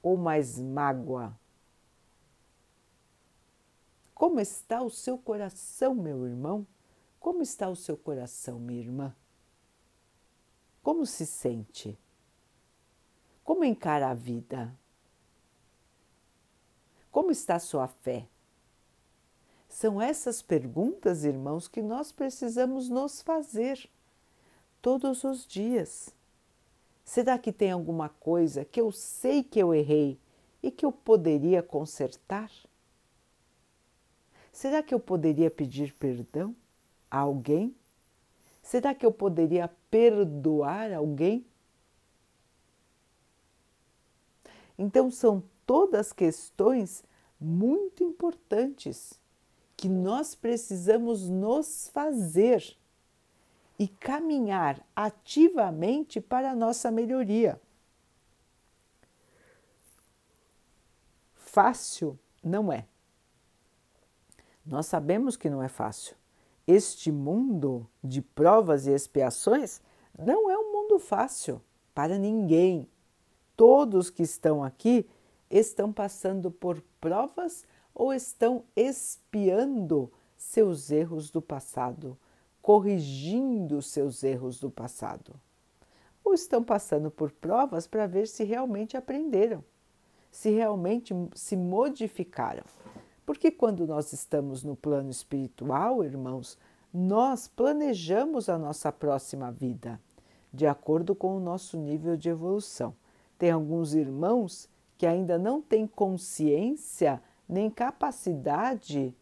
ou 0.00 0.16
mais 0.16 0.60
mágoa? 0.60 1.36
Como 4.14 4.38
está 4.38 4.80
o 4.80 4.90
seu 4.90 5.18
coração, 5.18 5.92
meu 5.92 6.24
irmão? 6.24 6.64
Como 7.18 7.42
está 7.42 7.68
o 7.68 7.74
seu 7.74 7.96
coração, 7.96 8.60
minha 8.60 8.78
irmã? 8.78 9.16
Como 10.84 11.04
se 11.04 11.26
sente? 11.26 11.98
Como 13.42 13.64
encara 13.64 14.08
a 14.08 14.14
vida? 14.14 14.72
Como 17.10 17.32
está 17.32 17.56
a 17.56 17.58
sua 17.58 17.88
fé? 17.88 18.28
São 19.70 20.02
essas 20.02 20.42
perguntas, 20.42 21.24
irmãos, 21.24 21.68
que 21.68 21.80
nós 21.80 22.10
precisamos 22.10 22.88
nos 22.88 23.22
fazer 23.22 23.88
todos 24.82 25.22
os 25.22 25.46
dias. 25.46 26.12
Será 27.04 27.38
que 27.38 27.52
tem 27.52 27.70
alguma 27.70 28.08
coisa 28.08 28.64
que 28.64 28.80
eu 28.80 28.90
sei 28.90 29.44
que 29.44 29.60
eu 29.60 29.72
errei 29.72 30.18
e 30.60 30.72
que 30.72 30.84
eu 30.84 30.90
poderia 30.90 31.62
consertar? 31.62 32.50
Será 34.52 34.82
que 34.82 34.92
eu 34.92 34.98
poderia 34.98 35.48
pedir 35.48 35.94
perdão 35.94 36.54
a 37.08 37.20
alguém? 37.20 37.72
Será 38.60 38.92
que 38.92 39.06
eu 39.06 39.12
poderia 39.12 39.70
perdoar 39.88 40.92
alguém? 40.92 41.46
Então, 44.76 45.12
são 45.12 45.44
todas 45.64 46.12
questões 46.12 47.04
muito 47.38 48.02
importantes 48.02 49.19
que 49.80 49.88
nós 49.88 50.34
precisamos 50.34 51.26
nos 51.26 51.88
fazer 51.88 52.76
e 53.78 53.88
caminhar 53.88 54.86
ativamente 54.94 56.20
para 56.20 56.50
a 56.50 56.54
nossa 56.54 56.90
melhoria. 56.90 57.58
Fácil 61.32 62.18
não 62.44 62.70
é. 62.70 62.84
Nós 64.66 64.84
sabemos 64.84 65.34
que 65.34 65.48
não 65.48 65.62
é 65.62 65.68
fácil. 65.68 66.14
Este 66.66 67.10
mundo 67.10 67.88
de 68.04 68.20
provas 68.20 68.86
e 68.86 68.90
expiações 68.90 69.80
não 70.18 70.50
é 70.50 70.58
um 70.58 70.72
mundo 70.72 70.98
fácil 70.98 71.58
para 71.94 72.18
ninguém. 72.18 72.86
Todos 73.56 74.10
que 74.10 74.22
estão 74.22 74.62
aqui 74.62 75.08
estão 75.50 75.90
passando 75.90 76.50
por 76.50 76.82
provas 77.00 77.64
ou 78.00 78.14
estão 78.14 78.64
espiando 78.74 80.10
seus 80.34 80.90
erros 80.90 81.30
do 81.30 81.42
passado 81.42 82.16
corrigindo 82.62 83.82
seus 83.82 84.22
erros 84.22 84.58
do 84.58 84.70
passado. 84.70 85.34
Ou 86.24 86.32
estão 86.32 86.62
passando 86.62 87.10
por 87.10 87.30
provas 87.30 87.86
para 87.86 88.06
ver 88.06 88.26
se 88.26 88.42
realmente 88.42 88.96
aprenderam, 88.96 89.62
se 90.30 90.48
realmente 90.50 91.14
se 91.34 91.56
modificaram. 91.56 92.64
Porque 93.26 93.50
quando 93.50 93.86
nós 93.86 94.14
estamos 94.14 94.62
no 94.62 94.76
plano 94.76 95.10
espiritual, 95.10 96.02
irmãos, 96.02 96.56
nós 96.94 97.48
planejamos 97.48 98.48
a 98.48 98.56
nossa 98.56 98.90
próxima 98.90 99.50
vida 99.50 100.00
de 100.50 100.66
acordo 100.66 101.14
com 101.14 101.36
o 101.36 101.40
nosso 101.40 101.76
nível 101.76 102.16
de 102.16 102.30
evolução. 102.30 102.94
Tem 103.38 103.50
alguns 103.50 103.94
irmãos 103.94 104.68
que 104.98 105.06
ainda 105.06 105.38
não 105.38 105.62
têm 105.62 105.86
consciência 105.86 107.22
nem 107.50 107.68
capacidade 107.68 109.14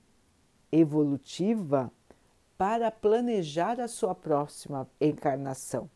evolutiva 0.71 1.91
para 2.59 2.91
planejar 2.91 3.81
a 3.81 3.89
sua 3.89 4.15
próxima 4.15 4.87
encarnação. 5.01 5.89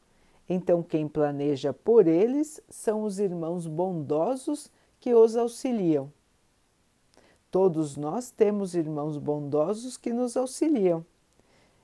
Então, 0.49 0.83
quem 0.83 1.07
planeja 1.07 1.73
por 1.73 2.07
eles 2.07 2.61
são 2.69 3.03
os 3.03 3.19
irmãos 3.19 3.67
bondosos 3.67 4.71
que 4.99 5.15
os 5.15 5.37
auxiliam. 5.37 6.11
Todos 7.51 7.97
nós 7.97 8.31
temos 8.31 8.75
irmãos 8.75 9.19
bondosos 9.19 9.97
que 9.97 10.13
nos 10.13 10.37
auxiliam. 10.37 11.05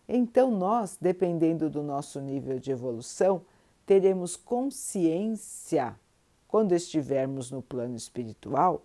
Então, 0.08 0.50
nós, 0.50 0.96
dependendo 0.98 1.68
do 1.68 1.82
nosso 1.82 2.20
nível 2.20 2.58
de 2.58 2.70
evolução, 2.70 3.42
teremos 3.84 4.37
consciência 4.37 5.94
quando 6.46 6.72
estivermos 6.72 7.50
no 7.50 7.61
plano 7.61 7.94
espiritual, 7.94 8.82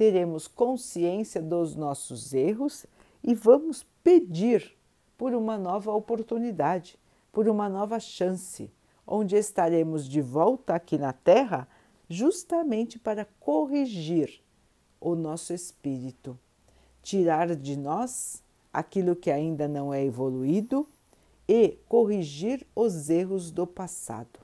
teremos 0.00 0.48
consciência 0.48 1.42
dos 1.42 1.76
nossos 1.76 2.32
erros 2.32 2.86
e 3.22 3.34
vamos 3.34 3.84
pedir 4.02 4.74
por 5.18 5.34
uma 5.34 5.58
nova 5.58 5.92
oportunidade, 5.92 6.98
por 7.30 7.46
uma 7.46 7.68
nova 7.68 8.00
chance, 8.00 8.72
onde 9.06 9.36
estaremos 9.36 10.08
de 10.08 10.22
volta 10.22 10.74
aqui 10.74 10.96
na 10.96 11.12
Terra 11.12 11.68
justamente 12.08 12.98
para 12.98 13.26
corrigir 13.38 14.40
o 14.98 15.14
nosso 15.14 15.52
espírito, 15.52 16.38
tirar 17.02 17.54
de 17.54 17.76
nós 17.76 18.42
aquilo 18.72 19.14
que 19.14 19.30
ainda 19.30 19.68
não 19.68 19.92
é 19.92 20.02
evoluído 20.02 20.88
e 21.46 21.76
corrigir 21.86 22.66
os 22.74 23.10
erros 23.10 23.50
do 23.50 23.66
passado, 23.66 24.40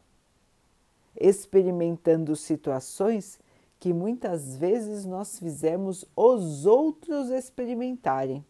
experimentando 1.19 2.37
situações 2.37 3.41
que 3.87 3.95
muitas 3.95 4.57
vezes 4.57 5.05
nós 5.05 5.39
fizemos 5.39 6.05
os 6.17 6.67
outros 6.67 7.31
experimentarem, 7.31 8.45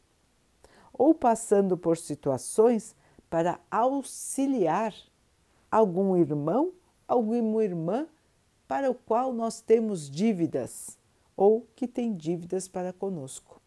ou 0.91 1.15
passando 1.15 1.77
por 1.77 1.99
situações 1.99 2.97
para 3.29 3.61
auxiliar 3.71 4.95
algum 5.71 6.17
irmão, 6.17 6.73
alguma 7.07 7.63
irmã 7.63 8.09
para 8.67 8.91
o 8.91 8.95
qual 8.95 9.31
nós 9.31 9.61
temos 9.61 10.09
dívidas 10.11 10.99
ou 11.37 11.67
que 11.77 11.87
tem 11.87 12.15
dívidas 12.15 12.67
para 12.67 12.91
conosco. 12.95 13.61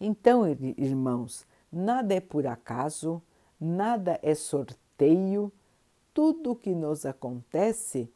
Então, 0.00 0.44
irmãos, 0.48 1.46
nada 1.70 2.12
é 2.12 2.20
por 2.20 2.44
acaso, 2.44 3.22
nada 3.60 4.18
é 4.20 4.34
sorteio, 4.34 5.52
tudo 6.12 6.50
o 6.50 6.56
que 6.56 6.74
nos 6.74 7.06
acontece 7.06 8.10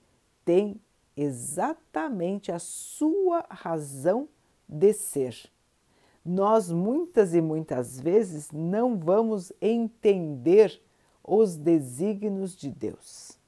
tem 0.45 0.81
exatamente 1.17 2.51
a 2.51 2.59
sua 2.59 3.45
razão 3.49 4.29
de 4.69 4.93
ser. 4.93 5.51
Nós 6.25 6.71
muitas 6.71 7.35
e 7.35 7.41
muitas 7.41 8.01
vezes 8.01 8.51
não 8.51 8.99
vamos 8.99 9.53
entender 9.61 10.81
os 11.23 11.57
desígnios 11.57 12.57
de 12.57 12.71
Deus. 12.71 13.39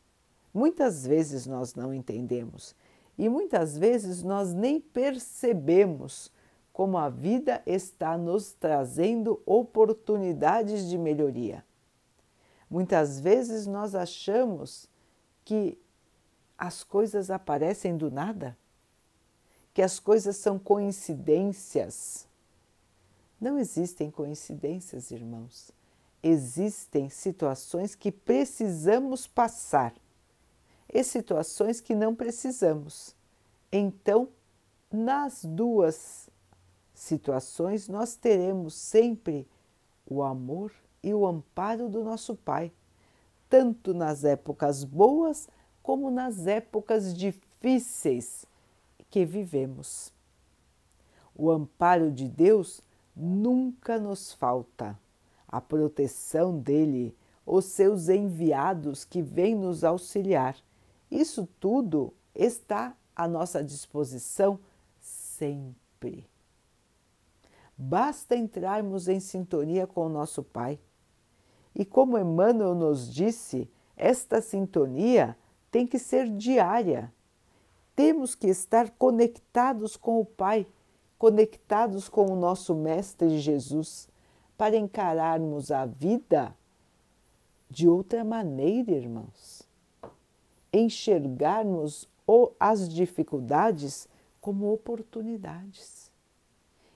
Muitas 0.52 1.06
vezes 1.06 1.46
nós 1.46 1.74
não 1.74 1.92
entendemos 1.92 2.74
e 3.18 3.28
muitas 3.28 3.76
vezes 3.76 4.22
nós 4.22 4.52
nem 4.52 4.80
percebemos 4.80 6.30
como 6.72 6.98
a 6.98 7.08
vida 7.08 7.62
está 7.64 8.18
nos 8.18 8.52
trazendo 8.52 9.42
oportunidades 9.46 10.88
de 10.88 10.98
melhoria. 10.98 11.64
Muitas 12.68 13.18
vezes 13.18 13.66
nós 13.66 13.94
achamos 13.94 14.88
que 15.44 15.78
as 16.58 16.82
coisas 16.82 17.30
aparecem 17.30 17.96
do 17.96 18.10
nada, 18.10 18.56
que 19.74 19.82
as 19.82 19.98
coisas 19.98 20.36
são 20.36 20.58
coincidências. 20.58 22.26
Não 23.40 23.58
existem 23.58 24.10
coincidências, 24.10 25.10
irmãos. 25.10 25.70
Existem 26.22 27.10
situações 27.10 27.94
que 27.94 28.10
precisamos 28.10 29.26
passar 29.26 29.94
e 30.92 31.04
situações 31.04 31.80
que 31.80 31.94
não 31.94 32.14
precisamos. 32.14 33.14
Então, 33.70 34.28
nas 34.90 35.44
duas 35.44 36.30
situações, 36.94 37.88
nós 37.88 38.16
teremos 38.16 38.74
sempre 38.74 39.46
o 40.06 40.22
amor 40.22 40.72
e 41.02 41.12
o 41.12 41.26
amparo 41.26 41.88
do 41.88 42.02
nosso 42.02 42.34
Pai, 42.34 42.72
tanto 43.48 43.92
nas 43.92 44.24
épocas 44.24 44.82
boas 44.82 45.48
como 45.86 46.10
nas 46.10 46.48
épocas 46.48 47.16
difíceis 47.16 48.44
que 49.08 49.24
vivemos. 49.24 50.12
O 51.32 51.48
amparo 51.48 52.10
de 52.10 52.28
Deus 52.28 52.82
nunca 53.14 53.96
nos 53.96 54.32
falta, 54.32 54.98
a 55.46 55.60
proteção 55.60 56.58
dele, 56.58 57.16
os 57.46 57.66
seus 57.66 58.08
enviados 58.08 59.04
que 59.04 59.22
vêm 59.22 59.54
nos 59.54 59.84
auxiliar. 59.84 60.56
Isso 61.08 61.48
tudo 61.60 62.12
está 62.34 62.92
à 63.14 63.28
nossa 63.28 63.62
disposição 63.62 64.58
sempre. 65.00 66.26
Basta 67.78 68.34
entrarmos 68.34 69.06
em 69.06 69.20
sintonia 69.20 69.86
com 69.86 70.06
o 70.06 70.10
nosso 70.10 70.42
Pai. 70.42 70.80
E 71.72 71.84
como 71.84 72.18
Emmanuel 72.18 72.74
nos 72.74 73.08
disse, 73.08 73.70
esta 73.96 74.40
sintonia 74.40 75.36
tem 75.70 75.86
que 75.86 75.98
ser 75.98 76.28
diária. 76.28 77.12
Temos 77.94 78.34
que 78.34 78.48
estar 78.48 78.90
conectados 78.90 79.96
com 79.96 80.20
o 80.20 80.24
Pai, 80.24 80.66
conectados 81.18 82.08
com 82.08 82.26
o 82.26 82.36
nosso 82.36 82.74
Mestre 82.74 83.38
Jesus, 83.38 84.08
para 84.56 84.76
encararmos 84.76 85.70
a 85.70 85.86
vida 85.86 86.54
de 87.70 87.88
outra 87.88 88.24
maneira, 88.24 88.92
irmãos. 88.92 89.62
Enxergarmos 90.72 92.08
as 92.58 92.88
dificuldades 92.88 94.08
como 94.40 94.72
oportunidades 94.72 96.10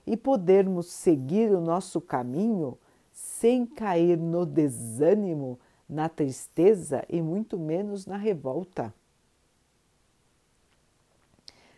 e 0.05 0.17
podermos 0.17 0.87
seguir 0.87 1.51
o 1.51 1.61
nosso 1.61 2.01
caminho 2.01 2.77
sem 3.11 3.65
cair 3.65 4.17
no 4.17 4.45
desânimo 4.45 5.59
na 5.91 6.07
tristeza 6.07 7.03
e 7.09 7.21
muito 7.21 7.59
menos 7.59 8.05
na 8.05 8.15
revolta. 8.15 8.93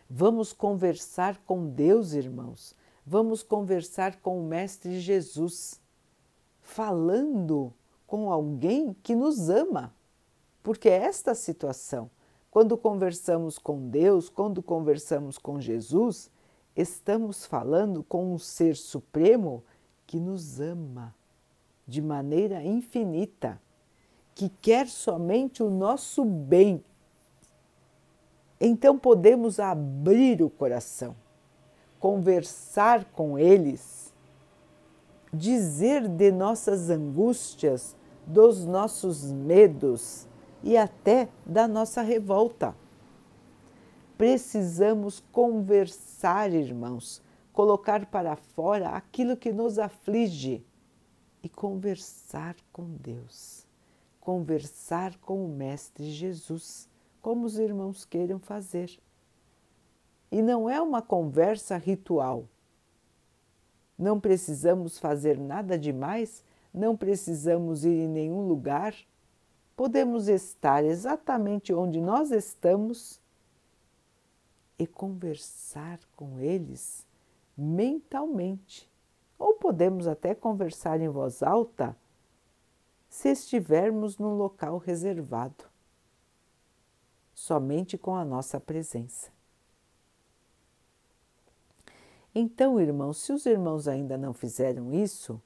Vamos 0.08 0.52
conversar 0.52 1.36
com 1.44 1.66
Deus, 1.68 2.12
irmãos. 2.12 2.76
Vamos 3.04 3.42
conversar 3.42 4.20
com 4.20 4.40
o 4.40 4.46
Mestre 4.46 5.00
Jesus, 5.00 5.80
falando 6.62 7.72
com 8.06 8.30
alguém 8.30 8.94
que 9.02 9.16
nos 9.16 9.50
ama. 9.50 9.92
Porque 10.62 10.88
esta 10.88 11.34
situação, 11.34 12.08
quando 12.52 12.78
conversamos 12.78 13.58
com 13.58 13.88
Deus, 13.88 14.28
quando 14.28 14.62
conversamos 14.62 15.38
com 15.38 15.60
Jesus, 15.60 16.30
estamos 16.76 17.44
falando 17.44 18.04
com 18.04 18.32
um 18.32 18.38
ser 18.38 18.76
supremo 18.76 19.64
que 20.06 20.20
nos 20.20 20.60
ama 20.60 21.12
de 21.86 22.00
maneira 22.00 22.62
infinita 22.62 23.60
que 24.34 24.48
quer 24.60 24.88
somente 24.88 25.62
o 25.62 25.70
nosso 25.70 26.24
bem. 26.24 26.82
Então 28.60 28.98
podemos 28.98 29.60
abrir 29.60 30.42
o 30.42 30.50
coração, 30.50 31.14
conversar 32.00 33.04
com 33.06 33.38
eles, 33.38 34.12
dizer 35.32 36.08
de 36.08 36.32
nossas 36.32 36.90
angústias, 36.90 37.96
dos 38.26 38.64
nossos 38.64 39.30
medos 39.30 40.26
e 40.62 40.76
até 40.76 41.28
da 41.44 41.68
nossa 41.68 42.00
revolta. 42.02 42.74
Precisamos 44.16 45.22
conversar, 45.30 46.52
irmãos, 46.52 47.20
colocar 47.52 48.06
para 48.06 48.34
fora 48.36 48.90
aquilo 48.90 49.36
que 49.36 49.52
nos 49.52 49.78
aflige 49.78 50.64
e 51.42 51.48
conversar 51.48 52.56
com 52.72 52.84
Deus 52.84 53.63
conversar 54.24 55.16
com 55.18 55.44
o 55.44 55.48
Mestre 55.48 56.10
Jesus, 56.10 56.88
como 57.20 57.44
os 57.44 57.58
irmãos 57.58 58.06
queiram 58.06 58.38
fazer. 58.38 58.98
E 60.32 60.40
não 60.40 60.68
é 60.68 60.80
uma 60.80 61.02
conversa 61.02 61.76
ritual. 61.76 62.48
Não 63.96 64.18
precisamos 64.18 64.98
fazer 64.98 65.38
nada 65.38 65.78
demais, 65.78 66.42
não 66.72 66.96
precisamos 66.96 67.84
ir 67.84 67.90
em 67.90 68.08
nenhum 68.08 68.48
lugar. 68.48 68.94
Podemos 69.76 70.26
estar 70.26 70.82
exatamente 70.82 71.72
onde 71.72 72.00
nós 72.00 72.30
estamos 72.30 73.20
e 74.78 74.86
conversar 74.86 76.00
com 76.16 76.40
eles 76.40 77.06
mentalmente. 77.56 78.90
Ou 79.38 79.52
podemos 79.54 80.08
até 80.08 80.34
conversar 80.34 81.00
em 81.00 81.08
voz 81.08 81.42
alta 81.42 81.94
se 83.14 83.28
estivermos 83.28 84.18
num 84.18 84.34
local 84.34 84.76
reservado, 84.76 85.64
somente 87.32 87.96
com 87.96 88.16
a 88.16 88.24
nossa 88.24 88.58
presença. 88.58 89.30
Então, 92.34 92.80
irmãos, 92.80 93.18
se 93.18 93.32
os 93.32 93.46
irmãos 93.46 93.86
ainda 93.86 94.18
não 94.18 94.34
fizeram 94.34 94.92
isso, 94.92 95.40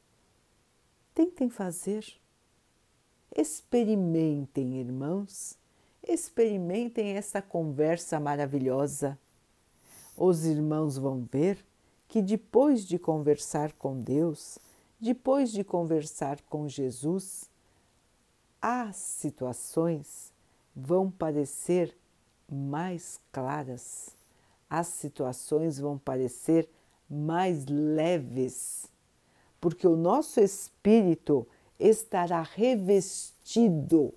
tentem 1.15 1.51
fazer. 1.51 2.07
Experimentem, 3.37 4.81
irmãos, 4.81 5.59
experimentem 6.03 7.19
essa 7.19 7.43
conversa 7.43 8.19
maravilhosa. 8.19 9.19
Os 10.17 10.47
irmãos 10.47 10.97
vão 10.97 11.29
ver 11.31 11.63
que 12.09 12.23
depois 12.23 12.87
de 12.87 12.99
conversar 12.99 13.73
com 13.75 14.01
Deus, 14.01 14.59
depois 14.99 15.53
de 15.53 15.63
conversar 15.63 16.41
com 16.49 16.67
Jesus, 16.67 17.51
há 18.61 18.93
situações 18.93 20.33
vão 20.75 21.11
parecer 21.11 21.97
mais 22.51 23.21
claras, 23.33 24.17
as 24.69 24.87
situações 24.87 25.79
vão 25.79 25.99
parecer 25.99 26.69
mais 27.09 27.67
leves, 27.67 28.87
porque 29.61 29.87
o 29.87 29.97
nosso 29.97 30.41
espírito 30.41 31.47
estará 31.79 32.43
revestido 32.43 34.13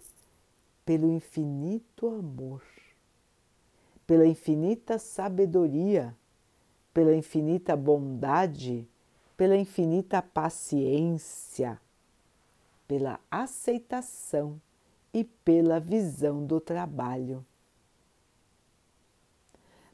pelo 0.85 1.11
infinito 1.11 2.07
amor, 2.07 2.61
pela 4.05 4.25
infinita 4.25 4.97
sabedoria, 4.97 6.15
pela 6.93 7.15
infinita 7.15 7.75
bondade, 7.75 8.87
pela 9.37 9.55
infinita 9.55 10.21
paciência, 10.21 11.79
pela 12.91 13.21
aceitação 13.31 14.59
e 15.13 15.23
pela 15.23 15.79
visão 15.79 16.45
do 16.45 16.59
trabalho. 16.59 17.45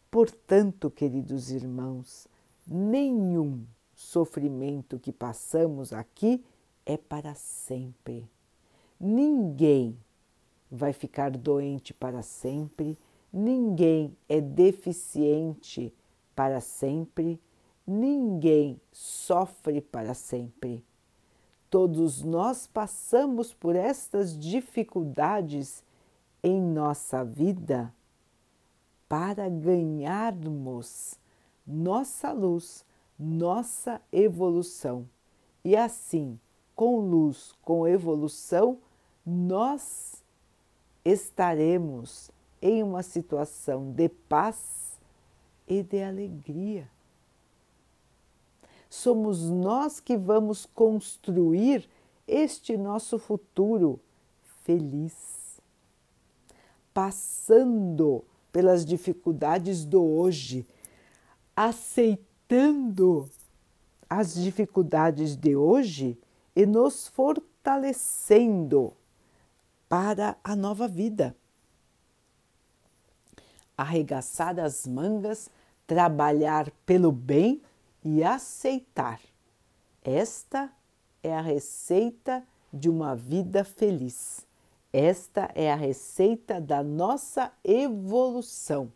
Portanto, 0.10 0.90
queridos 0.90 1.52
irmãos, 1.52 2.28
nenhum 2.66 3.64
sofrimento 3.94 4.98
que 4.98 5.12
passamos 5.12 5.94
aqui 5.94 6.44
é 6.88 6.98
para 6.98 7.36
sempre. 7.36 8.28
Ninguém 9.00 9.96
vai 10.72 10.92
ficar 10.92 11.30
doente 11.30 11.94
para 11.94 12.24
sempre, 12.24 12.98
ninguém 13.32 14.18
é 14.28 14.42
deficiente 14.42 15.94
para 16.36 16.60
sempre, 16.60 17.40
ninguém 17.86 18.82
sofre 18.92 19.82
para 19.82 20.16
sempre. 20.16 20.84
Todos 21.70 22.24
nós 22.24 22.66
passamos 22.66 23.54
por 23.54 23.76
estas 23.76 24.38
dificuldades 24.38 25.84
em 26.42 26.62
nossa 26.62 27.26
vida 27.26 27.94
para 29.10 29.50
ganharmos 29.50 31.20
nossa 31.66 32.32
luz, 32.32 32.86
nossa 33.20 34.02
evolução. 34.12 35.08
E 35.64 35.76
assim, 35.76 36.40
com 36.74 37.00
luz, 37.00 37.54
com 37.62 37.88
evolução, 37.88 38.80
nós 39.26 40.24
estaremos 41.04 42.32
em 42.62 42.82
uma 42.82 43.04
situação 43.04 43.92
de 43.92 44.08
paz 44.08 44.98
e 45.68 45.84
de 45.84 46.02
alegria. 46.02 46.90
Somos 48.90 49.50
nós 49.50 50.00
que 50.00 50.16
vamos 50.18 50.66
construir 50.66 51.90
este 52.28 52.78
nosso 52.78 53.20
futuro 53.20 54.00
feliz, 54.64 55.62
passando 56.94 58.24
pelas 58.52 58.86
dificuldades 58.86 59.86
do 59.86 60.04
hoje, 60.04 60.66
aceitando 61.56 63.30
as 64.10 64.34
dificuldades 64.34 65.36
de 65.36 65.56
hoje 65.56 66.18
e 66.56 66.66
nos 66.66 67.08
fortalecendo 67.08 68.94
para 69.88 70.38
a 70.44 70.56
nova 70.56 70.88
vida. 70.88 71.36
Arregaçar 73.78 74.60
as 74.60 74.88
mangas, 74.88 75.50
trabalhar 75.86 76.72
pelo 76.86 77.12
bem 77.12 77.62
e 78.10 78.24
aceitar. 78.24 79.20
Esta 80.02 80.72
é 81.22 81.36
a 81.36 81.42
receita 81.42 82.42
de 82.72 82.90
uma 82.90 83.14
vida 83.14 83.66
feliz. 83.66 84.48
Esta 84.94 85.52
é 85.54 85.70
a 85.70 85.76
receita 85.76 86.62
da 86.62 86.82
nossa 86.82 87.52
evolução, 87.66 88.94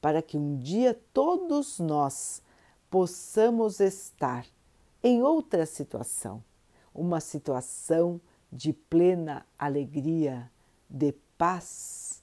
para 0.00 0.20
que 0.20 0.36
um 0.36 0.58
dia 0.58 1.00
todos 1.12 1.78
nós 1.78 2.42
possamos 2.90 3.78
estar 3.78 4.44
em 5.00 5.22
outra 5.22 5.64
situação, 5.64 6.42
uma 6.92 7.20
situação 7.20 8.20
de 8.50 8.72
plena 8.72 9.46
alegria, 9.56 10.50
de 10.90 11.12
paz 11.38 12.20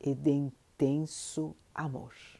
e 0.00 0.14
de 0.14 0.30
intenso 0.30 1.54
amor. 1.74 2.39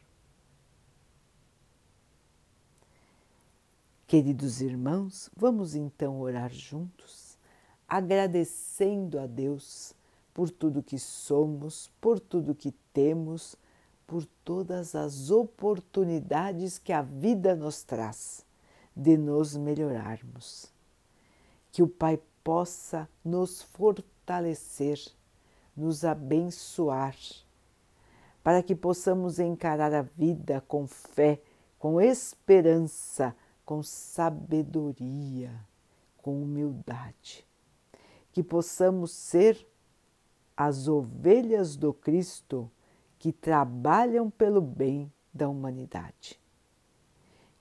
Queridos 4.11 4.59
irmãos, 4.59 5.29
vamos 5.37 5.73
então 5.73 6.19
orar 6.19 6.51
juntos, 6.51 7.37
agradecendo 7.87 9.17
a 9.17 9.25
Deus 9.25 9.93
por 10.33 10.49
tudo 10.49 10.83
que 10.83 10.99
somos, 10.99 11.89
por 12.01 12.19
tudo 12.19 12.53
que 12.53 12.73
temos, 12.91 13.55
por 14.05 14.25
todas 14.43 14.95
as 14.95 15.31
oportunidades 15.31 16.77
que 16.77 16.91
a 16.91 17.01
vida 17.01 17.55
nos 17.55 17.83
traz 17.83 18.45
de 18.93 19.15
nos 19.15 19.55
melhorarmos. 19.55 20.69
Que 21.71 21.81
o 21.81 21.87
Pai 21.87 22.19
possa 22.43 23.07
nos 23.23 23.61
fortalecer, 23.61 24.99
nos 25.73 26.03
abençoar, 26.03 27.15
para 28.43 28.61
que 28.61 28.75
possamos 28.75 29.39
encarar 29.39 29.93
a 29.93 30.01
vida 30.01 30.61
com 30.67 30.85
fé, 30.85 31.41
com 31.79 32.01
esperança, 32.01 33.33
com 33.71 33.81
sabedoria, 33.81 35.49
com 36.17 36.43
humildade. 36.43 37.47
Que 38.33 38.43
possamos 38.43 39.11
ser 39.13 39.65
as 40.57 40.89
ovelhas 40.89 41.77
do 41.77 41.93
Cristo 41.93 42.69
que 43.17 43.31
trabalham 43.31 44.29
pelo 44.29 44.59
bem 44.59 45.09
da 45.33 45.47
humanidade. 45.47 46.37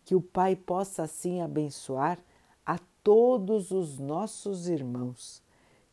Que 0.04 0.16
o 0.16 0.20
Pai 0.20 0.56
possa 0.56 1.04
assim 1.04 1.40
abençoar 1.40 2.18
todos 3.04 3.70
os 3.70 3.96
nossos 4.00 4.68
irmãos. 4.68 5.40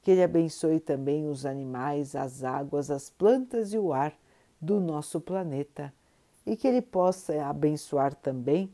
Que 0.02 0.10
Ele 0.10 0.24
abençoe 0.24 0.80
também 0.80 1.30
os 1.30 1.46
animais, 1.46 2.16
as 2.16 2.44
águas, 2.44 2.90
as 2.90 3.08
plantas 3.08 3.72
e 3.72 3.78
o 3.78 3.94
ar 3.94 4.18
do 4.60 4.80
nosso 4.80 5.22
planeta 5.22 5.94
e 6.44 6.58
que 6.58 6.68
Ele 6.68 6.82
possa 6.82 7.46
abençoar 7.46 8.16
também 8.16 8.74